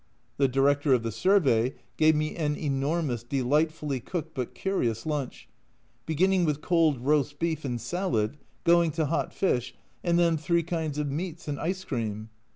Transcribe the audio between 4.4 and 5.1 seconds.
curious